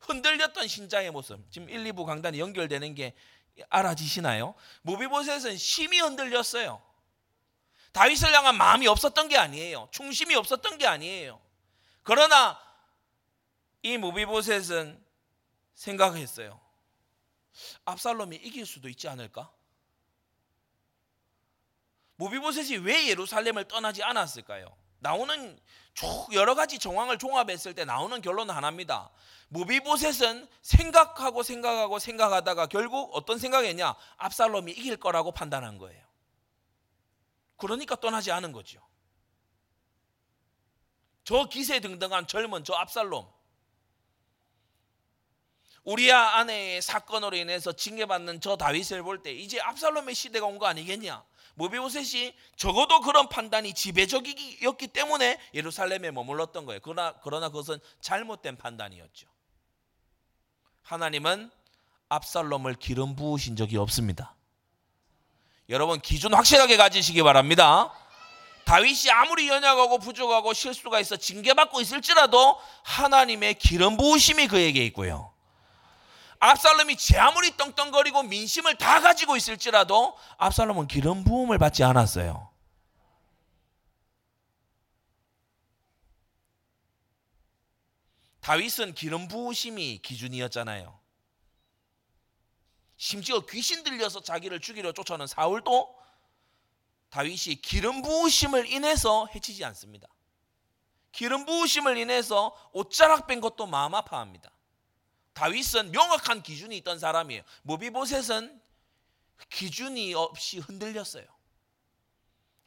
[0.00, 1.50] 흔들렸던 신자의 모습.
[1.50, 3.14] 지금 1, 2부 강단이 연결되는 게
[3.68, 4.54] 알아지시나요?
[4.82, 6.82] 무비보셋은 심히 흔들렸어요.
[7.92, 9.88] 다윗을 향한 마음이 없었던 게 아니에요.
[9.90, 11.40] 충심이 없었던 게 아니에요.
[12.02, 12.58] 그러나
[13.82, 15.04] 이 무비보셋은
[15.74, 16.60] 생각했어요.
[17.84, 19.52] 압살롬이 이길 수도 있지 않을까?
[22.16, 24.81] 무비보셋이 왜 예루살렘을 떠나지 않았을까요?
[25.02, 25.58] 나오는
[26.32, 29.10] 여러 가지 정황을 종합했을 때 나오는 결론은 하나입니다.
[29.48, 33.94] 무비보셋은 생각하고 생각하고 생각하다가 결국 어떤 생각했냐?
[34.16, 36.02] 압살롬이 이길 거라고 판단한 거예요.
[37.56, 38.80] 그러니까 떠나지 않은 거죠.
[41.24, 43.26] 저 기세등등한 젊은 저 압살롬.
[45.84, 51.24] 우리아 아내의 사건으로 인해서 징계받는 저 다윗을 볼 때 이제 압살롬의 시대가 온 거 아니겠냐?
[51.54, 56.80] 모비보셋이 적어도 그런 판단이 지배적이었기 때문에 예루살렘에 머물렀던 거예요.
[56.82, 59.28] 그러나 그러나 그것은 잘못된 판단이었죠.
[60.82, 61.50] 하나님은
[62.08, 64.34] 압살롬을 기름 부으신 적이 없습니다.
[65.68, 67.92] 여러분 기준 확실하게 가지시기 바랍니다.
[68.64, 75.31] 다윗이 아무리 연약하고 부족하고 실수가 있어 징계받고 있을지라도 하나님의 기름 부으심이 그에게 있고요.
[76.42, 82.50] 압살롬이 제 아무리 떵떵거리고 민심을 다 가지고 있을지라도 압살롬은 기름 부음을 받지 않았어요.
[88.40, 90.98] 다윗은 기름 부으심이 기준이었잖아요.
[92.96, 95.96] 심지어 귀신 들려서 자기를 죽이려 쫓아오는 사울도
[97.10, 100.08] 다윗이 기름 부으심을 인해서 해치지 않습니다.
[101.12, 104.50] 기름 부으심을 인해서 옷자락 뺀 것도 마음 아파합니다.
[105.34, 107.42] 다윗은 명확한 기준이 있던 사람이에요.
[107.62, 108.60] 모비보셋은
[109.50, 111.24] 기준이 없이 흔들렸어요.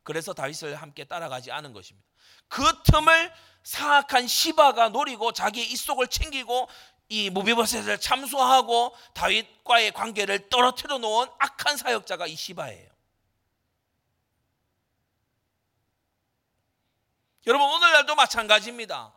[0.04, 2.08] 그래서 다윗을 함께 따라가지 않은 것입니다.
[2.48, 6.70] 그 틈을 사악한 시바가 노리고 자기의 입속을 챙기고
[7.10, 12.90] 이 무비보셋을 참수하고 다윗과의 관계를 떨어뜨려 놓은 악한 사역자가 이 시바예요.
[17.48, 19.14] 여러분 오늘날도 마찬가지입니다.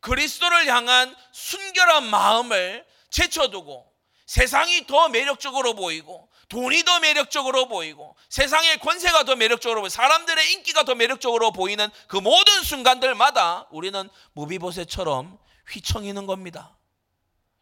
[0.00, 3.92] 그리스도를 향한 순결한 마음을 제쳐두고
[4.26, 10.82] 세상이 더 매력적으로 보이고 돈이 더 매력적으로 보이고 세상의 권세가 더 매력적으로 보이고 사람들의 인기가
[10.84, 16.76] 더 매력적으로 보이는 그 모든 순간들마다 우리는 무비보셋처럼 휘청이는 겁니다.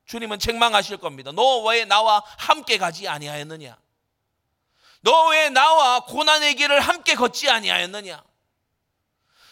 [0.07, 1.33] 주님은 책망하실 겁니다.
[1.33, 3.79] 너 왜 나와 함께 가지 아니하였느냐?
[5.01, 8.23] 너 왜 나와 고난의 길을 함께 걷지 아니하였느냐?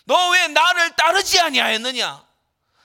[0.05, 2.27] 너 왜 나를 따르지 아니하였느냐?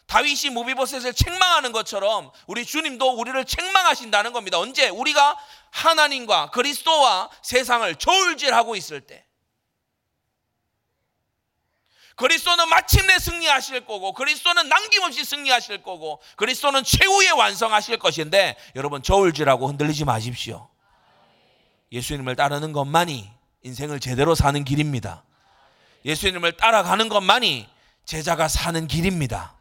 [0.08, 4.58] 다윗이 무비보셋을 책망하는 것처럼 우리 주님도 우리를 책망하신다는 겁니다.
[4.58, 5.38] 언제 우리가
[5.72, 9.26] 하나님과 그리스도와 세상을 저울질하고 있을 때
[12.15, 20.04] 그리스도는 마침내 승리하실 거고 그리스도는 남김없이 승리하실 거고 그리스도는 최후에 완성하실 것인데 여러분 저울질하고 흔들리지
[20.06, 20.67] 마십시오.
[21.91, 23.30] 예수님을 따르는 것만이
[23.63, 25.24] 인생을 제대로 사는 길입니다.
[26.06, 27.67] 예수님을 따라가는 것만이
[28.06, 29.57] 제자가 사는 길입니다.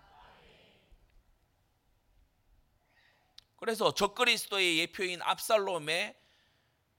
[3.56, 6.14] 그래서 적그리스도의 예표인 압살롬의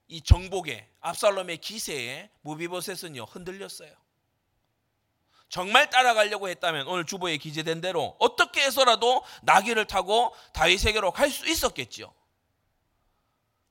[0.10, 3.94] 이 정복에 압살롬의 기세에 무비보셋은요 흔들렸어요.
[5.50, 12.14] 정말 따라가려고 했다면 오늘 주보에 기재된 대로 어떻게 해서라도 나귀를 타고 다윗에게로 갈 수 있었겠지요.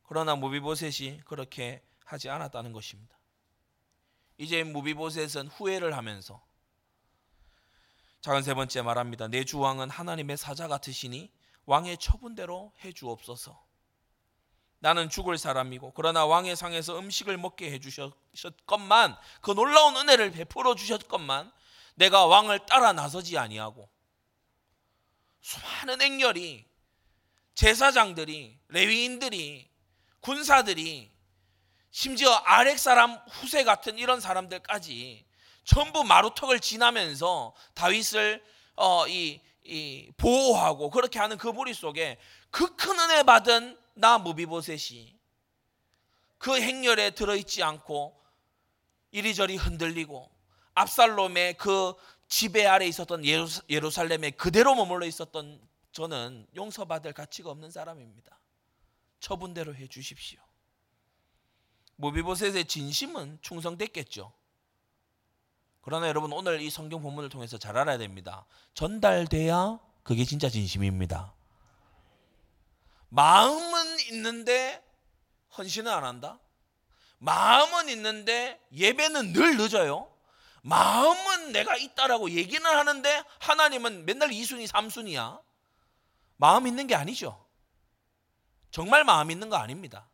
[0.04, 3.18] 그러나 무비보셋이 그렇게 하지 않았다는 것입니다.
[4.38, 6.42] 이제 무비보셋은 후회를 하면서
[8.20, 9.28] 작은 세 번째 말합니다.
[9.28, 11.30] 내 주왕은 하나님의 사자 같으시니
[11.66, 13.64] 왕의 처분대로 해 주옵소서.
[14.78, 21.50] 나는 죽을 사람이고 그러나 왕의 상에서 음식을 먹게 해 주셨건만 그 놀라운 은혜를 베풀어 주셨건만
[21.94, 23.88] 내가 왕을 따라 나서지 아니하고
[25.40, 26.66] 수많은 행렬이
[27.54, 29.68] 제사장들이 레위인들이
[30.20, 31.10] 군사들이
[31.90, 35.24] 심지어 아렉 사람 후세 같은 이런 사람들까지
[35.64, 38.44] 전부 마루턱을 지나면서 다윗을
[38.76, 39.55] 어, 이, 이
[40.16, 42.18] 보호하고 그렇게 하는 그 무리 속에
[42.50, 45.16] 그 큰 은혜 받은 나 무비보셋이
[46.38, 48.20] 그 행렬에 들어있지 않고
[49.10, 50.30] 이리저리 흔들리고
[50.74, 51.94] 압살롬의 그
[52.28, 55.60] 지배 아래 있었던 예루살렘에 그대로 머물러 있었던
[55.92, 58.38] 저는 용서받을 가치가 없는 사람입니다.
[59.20, 60.40] 처분대로 해 주십시오.
[61.96, 64.32] 무비보셋의 진심은 충성됐겠죠.
[65.86, 68.44] 그러나 여러분 오늘 이 성경 본문을 통해서 잘 알아야 됩니다.
[68.74, 71.32] 전달돼야 그게 진짜 진심입니다.
[73.08, 74.84] 마음은 있는데
[75.56, 76.40] 헌신은 안 한다.
[77.18, 80.12] 마음은 있는데 예배는 늘 늦어요.
[80.62, 85.40] 마음은 내가 있다라고 얘기는 하는데 하나님은 맨날 2순위, 3순위야.
[86.36, 87.46] 마음 있는 게 아니죠.
[88.72, 90.08] 정말 마음 있는 거 아닙니다.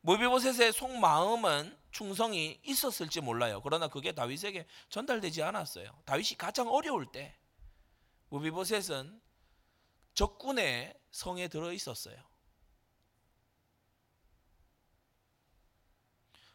[0.00, 3.60] 모비보셋의 속마음은 충성이 있었을지 몰라요.
[3.62, 6.02] 그러나 그게 다윗에게 전달되지 않았어요.
[6.06, 7.36] 다윗이 가장 어려울 때
[8.30, 9.20] 모비보셋은
[10.14, 12.16] 적군의 성에 들어 있었어요.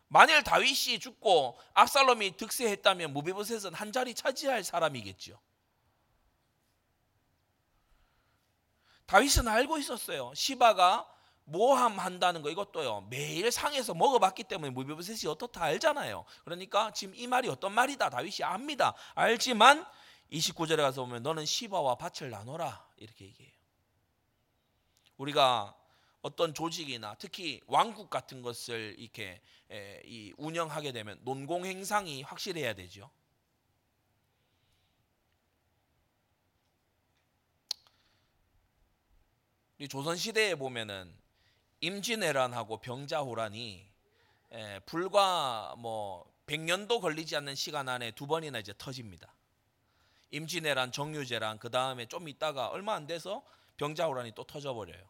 [0.10, 5.40] 만일 다윗이 죽고 압살롬이 득세했다면 무비보셋은 한 자리 차지할 사람이겠죠.
[9.06, 10.34] 다윗은 알고 있었어요.
[10.34, 11.17] 시바가
[11.48, 13.08] 모함한다는 거 이것도요.
[13.10, 16.26] 매일 상에서 먹어봤기 때문에 무비보셋이 어떻다 알잖아요.
[16.44, 18.94] 그러니까 지금 이 말이 어떤 말이다 다윗이 압니다.
[19.16, 19.86] 알지만
[20.32, 23.54] 29절에 가서 보면 너는 시바와 밭을 나눠라 이렇게 얘기해요.
[25.16, 25.74] 우리가
[26.22, 29.42] 어떤 조직이나 특히 왕국 같은 것을 이렇게
[30.38, 33.10] 운영하게 되면 논공 행상이 확실해야 되죠.
[39.90, 41.16] 조선 시대에 보면은
[41.82, 43.88] 임진왜란하고 병자호란이
[44.86, 49.34] 불과 뭐 100년도 걸리지 않는 시간 안에 두 번이나 이제 터집니다.
[50.32, 53.44] 임진왜란, 정유재란 그 다음에 좀 있다가 얼마 안 돼서
[53.78, 55.06] 병자호란이 또 터져버려요.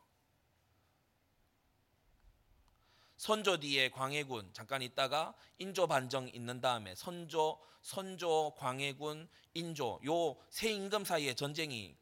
[3.17, 10.71] 선조 뒤에 광해군 잠깐 있다가 인조 반정 있는 다음에 선조, 선조, 광해군, 인조 요 세
[10.71, 11.95] 임금 사이에 전쟁이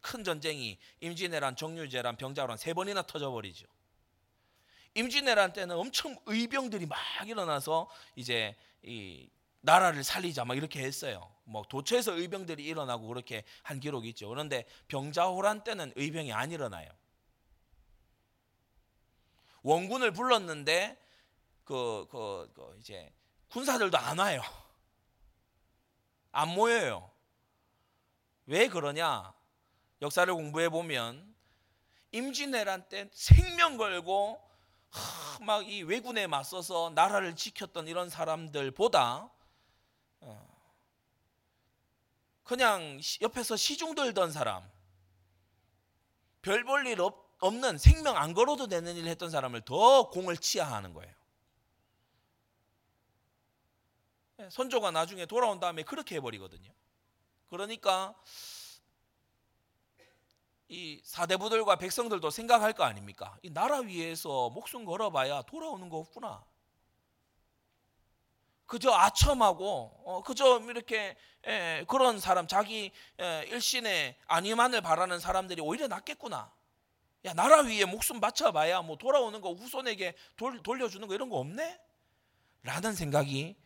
[0.00, 3.66] 큰 전쟁이 임진왜란, 정유재란, 병자호란 세 번이나 터져버리죠.
[4.94, 9.28] 임진왜란 때는 엄청 의병들이 막 일어나서 이제 이
[9.60, 11.30] 나라를 살리자 막 이렇게 했어요.
[11.44, 14.28] 뭐 도처에서 의병들이 일어나고 그렇게 한 기록이 있죠.
[14.28, 16.88] 그런데 병자호란 때는 의병이 안 일어나요.
[19.62, 20.98] 원군을 불렀는데
[21.64, 23.12] 그, 그, 그 이제
[23.50, 24.42] 군사들도 안 와요.
[26.32, 27.10] 안 모여요.
[28.46, 29.32] 왜 그러냐?
[30.02, 31.34] 역사를 공부해 보면
[32.12, 34.49] 임진왜란 때 생명 걸고
[35.40, 39.30] 막 이 왜군에 맞서서 나라를 지켰던 이런 사람들보다
[40.20, 40.50] 어,
[42.44, 44.68] 그냥 옆에서 시중 들던 사람,
[46.42, 46.98] 별 볼 일
[47.40, 51.14] 없는 생명 안 걸어도 되는 일 했던 사람을 더 공을 치하하는 거예요.
[54.40, 56.70] 예, 선조가 나중에 돌아온 다음에 그렇게 해버리거든요.
[57.48, 58.14] 그러니까
[60.70, 63.36] 이 사대부들과 백성들도 생각할 거 아닙니까?
[63.42, 66.44] 이 나라 위에서 목숨 걸어봐야 돌아오는 거 없구나.
[68.66, 75.88] 그저 아첨하고 어, 그저 이렇게 에, 그런 사람 자기 에, 일신의 안위만을 바라는 사람들이 오히려
[75.88, 76.52] 낫겠구나.
[77.24, 81.80] 야 나라 위에 목숨 바쳐봐야 뭐 돌아오는 거 후손에게 돌, 돌려주는 거 이런 거 없네?
[82.62, 83.56] 라는 생각이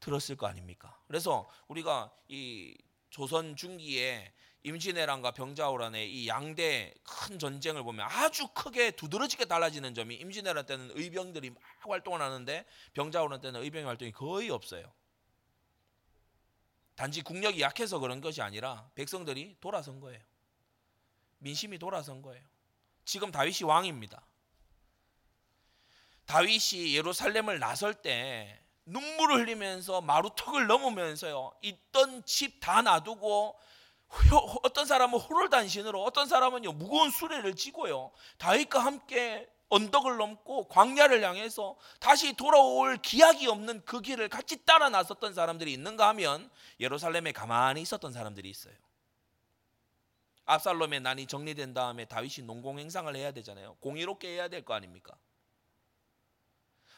[0.00, 0.98] 들었을 거 아닙니까?
[1.08, 2.74] 그래서 우리가 이
[3.10, 4.32] 조선 중기에
[4.64, 11.50] 임진왜란과 병자호란의 이 양대 큰 전쟁을 보면 아주 크게 두드러지게 달라지는 점이 임진왜란 때는 의병들이
[11.50, 14.92] 막 활동을 하는데 병자호란 때는 의병의 활동이 거의 없어요.
[16.96, 20.20] 단지 국력이 약해서 그런 것이 아니라 백성들이 돌아선 거예요.
[21.38, 22.42] 민심이 돌아선 거예요.
[23.04, 24.26] 지금 다윗이 왕입니다.
[26.26, 31.52] 다윗이 예루살렘을 나설 때 눈물을 흘리면서 마루턱을 넘으면서요.
[31.62, 33.58] 있던 집 다 놔두고
[34.62, 42.32] 어떤 사람은 호롤단신으로 어떤 사람은요 무거운 수레를 지고요 다윗과 함께 언덕을 넘고 광야를 향해서 다시
[42.32, 48.48] 돌아올 기약이 없는 그 길을 같이 따라 나섰던 사람들이 있는가 하면 예루살렘에 가만히 있었던 사람들이
[48.48, 48.72] 있어요.
[50.46, 53.76] 압살롬의 난이 정리된 다음에 다윗이 농공 행상을 해야 되잖아요.
[53.80, 55.14] 공의롭게 해야 될 거 아닙니까?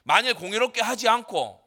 [0.04, 1.60] 만일 공의롭게 하지 않고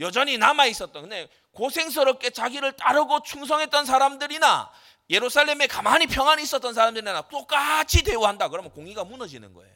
[0.00, 4.70] 여전히 남아 있었던 근데 고생스럽게 자기를 따르고 충성했던 사람들이나
[5.10, 9.74] 예루살렘에 가만히 평안히 있었던 사람들이나 똑같이 대우한다 그러면 공의가 무너지는 거예요.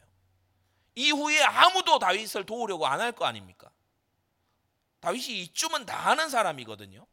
[0.95, 3.69] 이후에 아무도 다윗을 도우려고 안 할 거 아닙니까?
[5.01, 7.05] 다윗이 이쯤은 다 아는 사람이거든요.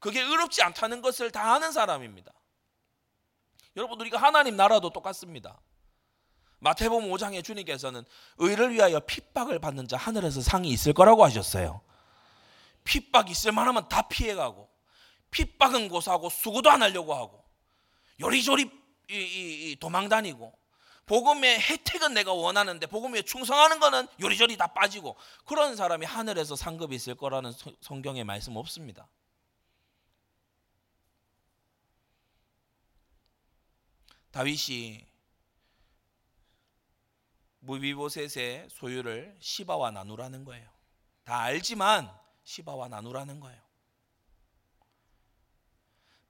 [0.00, 2.32] 그게 의롭지 않다는 것을 다 아는 사람입니다.
[3.76, 5.60] 여러분 우리가 하나님 나라도 똑같습니다.
[6.58, 8.04] 마태복음 5장에 주님께서는
[8.38, 11.82] 의를 위하여 핍박을 받는 자 하늘에서 상이 있을 거라고 하셨어요.
[12.84, 14.68] 핍박 있을 만하면 다 피해가고
[15.30, 17.44] 핍박은 고사하고 수고도 안 하려고 하고
[18.20, 18.70] 요리조리
[19.80, 20.58] 도망다니고
[21.06, 27.14] 복음의 혜택은 내가 원하는데 복음에 충성하는 거는 요리조리 다 빠지고 그런 사람이 하늘에서 상급이 있을
[27.16, 29.08] 거라는 성경의 말씀 없습니다.
[34.30, 35.06] 다윗이
[37.60, 40.68] 무비보셋의 소유를 시바와 나누라는 거예요.
[41.24, 42.10] 다 알지만
[42.44, 43.60] 시바와 나누라는 거예요.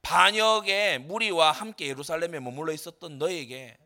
[0.03, 3.79] 반역의 무리와 함께 예루살렘에 머물러 있었던 너에게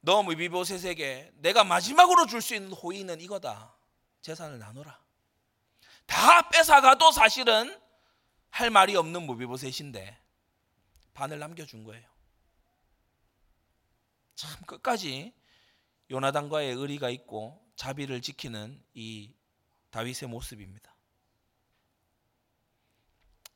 [0.00, 3.74] 너 무비보셋에게 내가 마지막으로 줄 수 있는 호의는 이거다.
[4.22, 5.02] 재산을 나누라.
[6.06, 7.78] 다 뺏어가도 사실은
[8.50, 10.18] 할 말이 없는 무비보셋인데
[11.14, 12.08] 반을 남겨준 거예요.
[14.34, 15.34] 참 끝까지
[16.10, 19.34] 요나단과의 의리가 있고 자비를 지키는 이
[19.90, 20.93] 다윗의 모습입니다.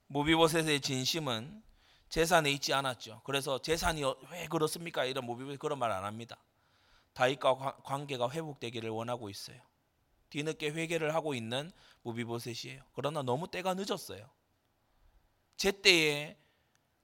[0.09, 1.62] 모비보셋의 진심은
[2.09, 3.22] 재산에 있지 않았죠.
[3.24, 5.04] 그래서 재산이 왜 그렇습니까?
[5.04, 6.38] 이런 모비보셋 그런 말 안 합니다.
[7.12, 9.61] 다윗과 관계가 회복되기를 원하고 있어요.
[10.30, 11.70] 뒤늦게 회개를 하고 있는
[12.02, 12.82] 모비보셋이에요.
[12.94, 14.30] 그러나 너무 때가 늦었어요.
[15.56, 16.38] 제 때에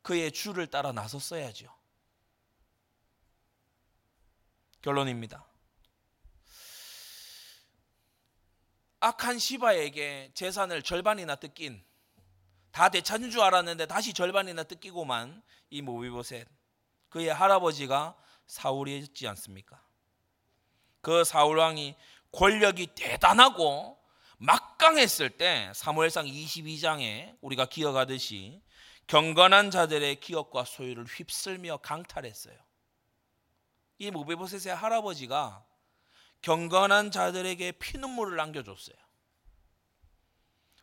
[0.02, 1.74] 그의 주를 따라 나섰어야죠.
[4.82, 5.46] 결론입니다.
[9.00, 11.82] 악한 시바에게 재산을 절반이나 뜯긴
[12.74, 16.48] 다 되찾은 줄 알았는데 다시 절반이나 뜯기고만 이 모비보셋
[17.08, 18.16] 그의 할아버지가
[18.48, 19.80] 사울이었지 않습니까?
[21.00, 21.94] 그 사울 왕이
[22.32, 23.96] 권력이 대단하고
[24.38, 28.60] 막강했을 때 사무엘상 22장에 우리가 기억하듯이
[29.06, 32.58] 경건한 자들의 기업과 소유를 휩쓸며 강탈했어요.
[33.98, 35.64] 이 모베보셋의 할아버지가
[36.42, 38.96] 경건한 자들에게 피눈물을 남겨줬어요.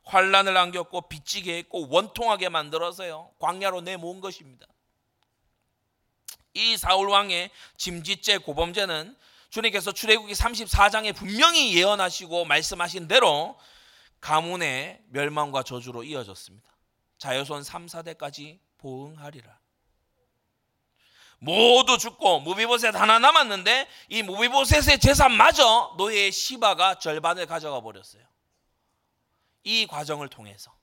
[0.04, 4.66] 환란을 안겼고 빚지게 했고 원통하게 만들어서요 광야로 내모은 것입니다.
[6.54, 9.16] 이 사울 왕의 짐짓죄 고범죄는
[9.49, 13.58] 주님께서 출애굽기 34장에 분명히 예언하시고 말씀하신 대로
[14.22, 16.70] 가문의 멸망과 저주로 이어졌습니다.
[17.18, 19.60] 자여손 3, 4대까지 보응하리라.
[21.39, 28.24] 모두 죽고 무비보셋 하나 남았는데 이 무비보셋의 재산마저 노예의 시바가 절반을 가져가 버렸어요.
[29.64, 30.76] 이 과정을 통해서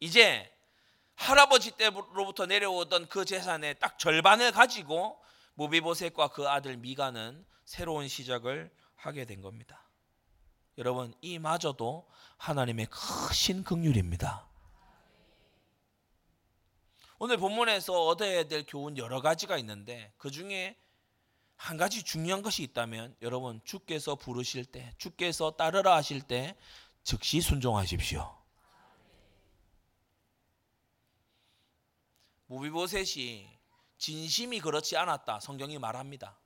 [0.00, 0.52] 이제
[1.14, 5.22] 할아버지 때로부터 내려오던 그 재산의 딱 절반을 가지고
[5.54, 9.88] 무비보셋과 그 아들 미가는 새로운 시작을 하게 된 겁니다.
[10.78, 12.08] 여러분 이마저도
[12.38, 14.48] 하나님의 크신 긍휼입니다.
[17.18, 20.76] 오늘 본문에서 얻어야 될 교훈 여러 가지가 있는데 그 중에
[21.62, 26.56] 한 가지 중요한 것이 있다면 여러분 주께서 부르실 때 주께서 따르라 하실 때
[27.04, 28.36] 즉시 순종하십시오.
[32.46, 33.48] 무비보셋이
[33.96, 36.36] 진심이 그렇지 않았다 성경이 말합니다.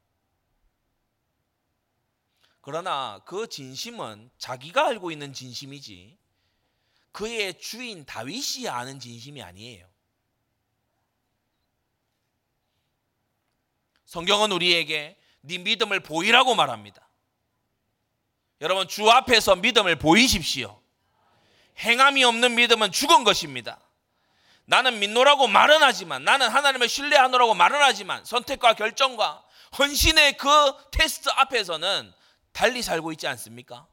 [2.61, 6.19] 그러나 그 진심은 자기가 알고 있는 진심이지
[7.12, 9.89] 그의 주인 다윗이 아는 진심이 아니에요.
[14.07, 17.07] 성경은 우리에게 네 믿음을 보이라고 말합니다.
[18.61, 20.81] 여러분 주 앞에서 믿음을 보이십시오.
[21.79, 23.81] 행함이 없는 믿음은 죽은 것입니다.
[24.65, 29.45] 나는 믿노라고 말은 하지만 나는 하나님을 신뢰하노라고 말은 하지만 선택과 결정과
[29.79, 30.49] 헌신의 그
[30.91, 32.13] 테스트 앞에서는
[32.53, 33.87] 달리 살고 있지 않습니까?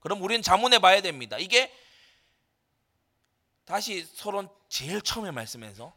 [0.00, 1.36] 그럼 우리는 자문해 봐야 됩니다.
[1.38, 1.74] 이게
[3.64, 5.92] 다시 서론 제일 처음에 말씀해서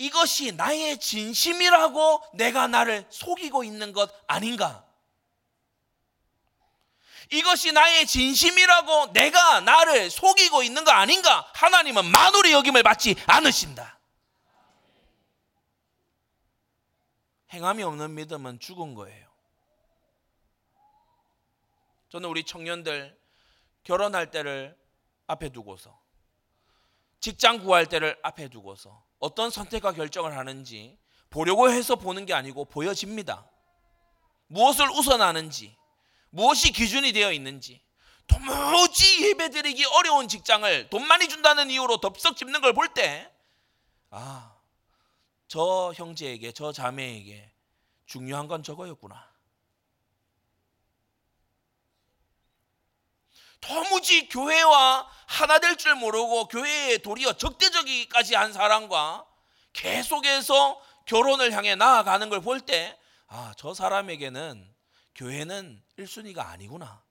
[0.00, 4.82] 이것이 나의 진심이라고 내가 나를 속이고 있는 것 아닌가?
[7.30, 11.52] 이것이 나의 진심이라고 내가 나를 속이고 있는 거 아닌가?
[11.54, 14.00] 하나님은 만월의 여김을 받지 않으신다.
[17.52, 19.28] 행함이 없는 믿음은 죽은 거예요.
[22.08, 23.20] 저는 우리 청년들
[23.84, 24.74] 결혼할 때를
[25.26, 26.00] 앞에 두고서
[27.20, 30.98] 직장 구할 때를 앞에 두고서 어떤 선택과 결정을 하는지
[31.28, 33.48] 보려고 해서 보는 게 아니고 보여집니다.
[34.48, 35.76] 무엇을 우선하는지,
[36.30, 37.80] 무엇이 기준이 되어 있는지,
[38.26, 43.30] 도무지 예배드리기 어려운 직장을 돈 많이 준다는 이유로 덥석 집는 걸 볼 때,
[44.10, 44.56] 아,
[45.46, 47.52] 저 형제에게, 저 자매에게
[48.06, 49.29] 중요한 건 저거였구나.
[53.60, 59.26] 도무지 교회와 하나 될 줄 모르고 교회에 도리어 적대적이까지 한 사람과
[59.72, 64.74] 계속해서 결혼을 향해 나아가는 걸 볼 때, 아, 저 사람에게는
[65.14, 67.02] 교회는 1순위가 아니구나.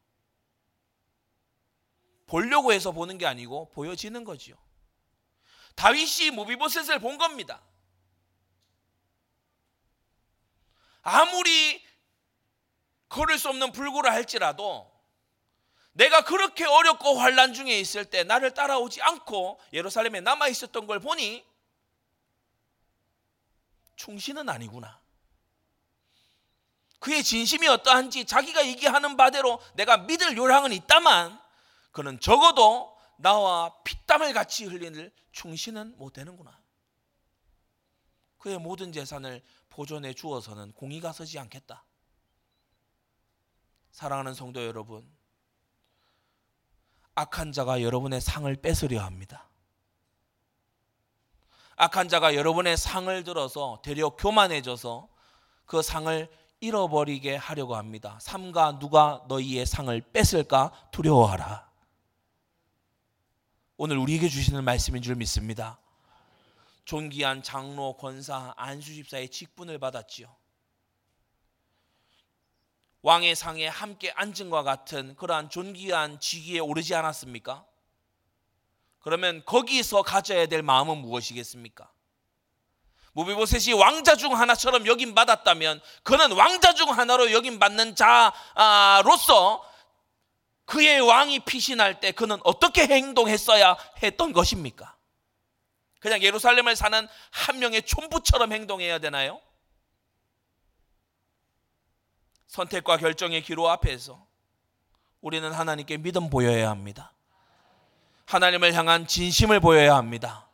[2.28, 4.56] 보려고 해서 보는 게 아니고 보여지는 거지요.
[5.76, 7.62] 다윗이 무비보셋을 본 겁니다.
[11.02, 11.84] 아무리
[13.08, 14.89] 걸을 수 없는 불구를 할지라도
[16.00, 21.46] 내가 그렇게 어렵고 환란 중에 있을 때 나를 따라오지 않고 예루살렘에 남아 있었던 걸 보니
[23.98, 25.02] 충신은 아니구나.
[27.00, 31.38] 그의 진심이 어떠한지 자기가 얘기하는 바대로 내가 믿을 요량은 있다만
[31.92, 36.58] 그는 적어도 나와 피땀을 같이 흘리는 충신은 못 되는구나.
[38.38, 41.84] 그의 모든 재산을 보존해 주어서는 공의가 서지 않겠다.
[43.92, 45.19] 사랑하는 성도 여러분,
[47.20, 49.50] 악한 자가 여러분의 상을 뺏으려 합니다.
[51.76, 55.10] 악한 자가 여러분의 상을 들어서 되려 교만해져서
[55.66, 56.30] 그 상을
[56.62, 58.18] 잃어버리게 하려고 합니다.
[58.22, 61.70] 삼가 누가 너희의 상을 뺏을까 두려워하라.
[63.76, 65.80] 오늘 우리에게 주시는 말씀인 줄 믿습니다.
[66.86, 70.34] 존귀한 장로, 권사, 안수집사의 직분을 받았지요.
[73.02, 77.66] 왕의 상에 함께 앉은과 같은 그러한 존귀한 직위에 오르지 않았습니까?
[79.00, 81.90] 그러면 거기서 가져야 될 마음은 무엇이겠습니까?
[83.14, 89.66] 무비보셋이 왕자 중 하나처럼 여김 받았다면 그는 왕자 중 하나로 여김 받는 자로서
[90.66, 94.96] 그의 왕이 피신할 때 그는 어떻게 행동했어야 했던 것입니까?
[96.00, 99.42] 그냥 예루살렘을 사는 한 명의 촌부처럼 행동해야 되나요?
[102.50, 104.26] 선택과 결정의 기로 앞에서
[105.22, 107.14] 우리는 하나님께 믿음 보여야 합니다.
[108.26, 110.48] 하나님을 향한 진심을 보여야 합니다.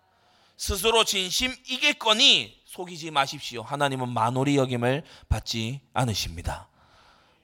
[0.57, 3.61] 스스로 진심이겠거니 속이지 마십시오.
[3.61, 6.67] 하나님은 만홀이 여김을 받지 않으십니다.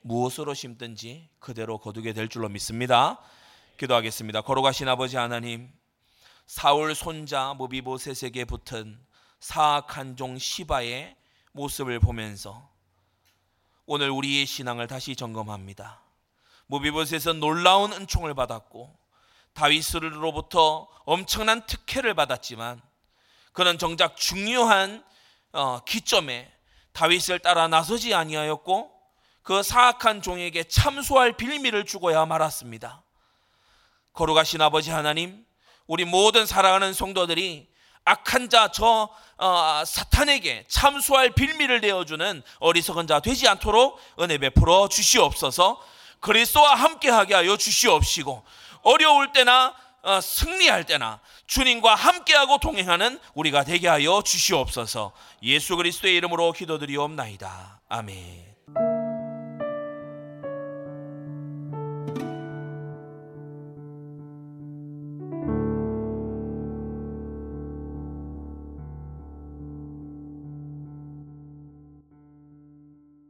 [0.02, 3.20] 무엇으로 심든지 그대로 거두게 될 줄로 믿습니다.
[3.78, 4.42] 기도하겠습니다.
[4.42, 5.72] 걸어가신 아버지 하나님,
[6.46, 9.00] 사울 손자 모비보셋에게 붙은
[9.40, 11.16] 사악한 종 시바의
[11.54, 12.71] 모습을 보면서
[13.94, 16.00] 오늘 우리의 신앙을 다시 점검합니다.
[16.68, 18.98] 모비보셋은 놀라운 은총을 받았고
[19.52, 22.82] 다윗으로부터 엄청난 특혜를 받았지만
[23.52, 25.04] 그는 정작 중요한
[25.52, 26.50] 어, 기점에
[26.94, 28.90] 다윗을 따라 나서지 아니하였고
[29.44, 33.04] 그 사악한 종에게 참소할 빌미를 주고야 말았습니다.
[34.14, 35.46] 거룩하신 아버지 하나님,
[35.86, 37.70] 우리 모든 사랑하는 성도들이
[38.06, 39.10] 악한 자 저
[39.42, 45.82] 어, 사탄에게 참소할 빌미를 내어주는 어리석은 자 되지 않도록 은혜 베풀어 주시옵소서.
[46.20, 48.44] 그리스도와 함께하게 하여 주시옵시고
[48.84, 49.74] 어려울 때나
[50.04, 55.12] 어, 승리할 때나 주님과 함께하고 동행하는 우리가 되게 하여 주시옵소서.
[55.42, 57.82] 예수 그리스도의 이름으로 기도드리옵나이다.
[57.90, 58.51] 아멘.